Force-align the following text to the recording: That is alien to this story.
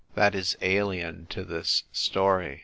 That 0.15 0.33
is 0.33 0.57
alien 0.63 1.27
to 1.27 1.43
this 1.43 1.83
story. 1.91 2.59